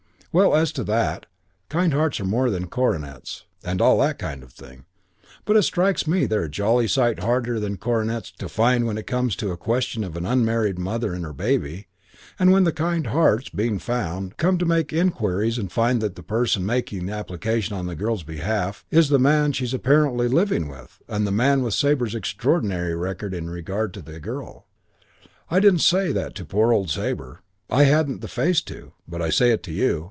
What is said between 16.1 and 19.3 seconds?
the person making application on the girl's behalf is the